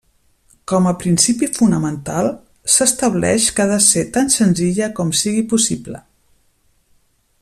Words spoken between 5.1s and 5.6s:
sigui